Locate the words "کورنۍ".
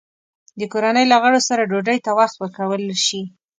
0.73-1.05